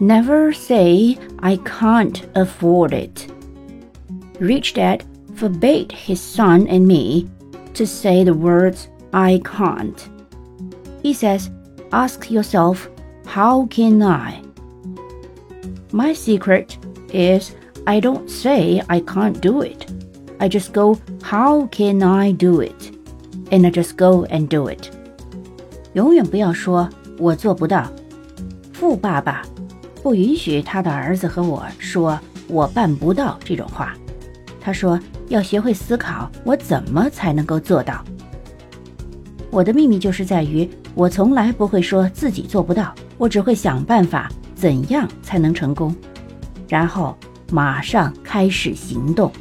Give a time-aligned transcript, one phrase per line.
[0.00, 3.30] Never say I can't afford it.
[4.40, 5.04] Rich dad
[5.34, 7.30] forbade his son and me
[7.74, 10.08] to say the words I can't.
[11.02, 11.50] He says,
[11.92, 12.88] ask yourself,
[13.26, 14.42] how can I?
[15.92, 16.76] My secret
[17.12, 17.54] is
[17.86, 19.86] I don't say I can't do it.
[20.40, 22.96] I just go, how can I do it?
[23.52, 24.90] And I just go and do it.
[25.92, 26.88] 永远不要说
[27.18, 27.88] 我做不到。
[28.72, 29.42] 富爸爸
[30.01, 33.93] 不允许他的儿子和我说我办不到这种话。
[34.61, 38.03] 他说要学会思考，我怎么才能够做到？
[39.51, 45.95] 我的秘密就是在于，我从来不会说自己做不到，我只会想办法怎样才能成功，
[46.67, 47.17] 然后
[47.51, 49.31] 马上开始行动。